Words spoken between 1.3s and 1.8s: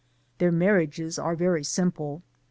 very